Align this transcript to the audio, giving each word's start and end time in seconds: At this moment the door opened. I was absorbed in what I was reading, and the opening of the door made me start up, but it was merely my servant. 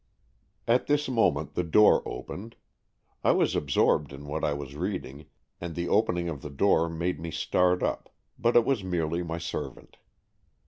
At 0.67 0.87
this 0.87 1.07
moment 1.07 1.53
the 1.53 1.61
door 1.63 2.01
opened. 2.07 2.55
I 3.23 3.33
was 3.33 3.55
absorbed 3.55 4.11
in 4.11 4.25
what 4.25 4.43
I 4.43 4.51
was 4.51 4.73
reading, 4.75 5.27
and 5.59 5.75
the 5.75 5.87
opening 5.89 6.27
of 6.27 6.41
the 6.41 6.49
door 6.49 6.89
made 6.89 7.19
me 7.19 7.29
start 7.29 7.83
up, 7.83 8.09
but 8.39 8.55
it 8.55 8.65
was 8.65 8.83
merely 8.83 9.21
my 9.21 9.37
servant. 9.37 9.97